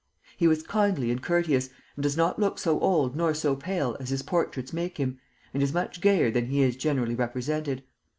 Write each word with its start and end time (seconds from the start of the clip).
He 0.35 0.47
was 0.47 0.63
kindly 0.63 1.11
and 1.11 1.21
courteous, 1.21 1.69
and 1.95 2.01
does 2.01 2.17
not 2.17 2.39
look 2.39 2.57
so 2.57 2.79
old 2.79 3.15
nor 3.15 3.35
so 3.35 3.55
pale 3.55 3.95
as 3.99 4.09
his 4.09 4.23
portraits 4.23 4.73
make 4.73 4.97
him, 4.97 5.19
and 5.53 5.61
is 5.61 5.75
much 5.75 6.01
gayer 6.01 6.31
than 6.31 6.47
he 6.47 6.63
is 6.63 6.75
generally 6.75 7.13
represented. 7.13 7.83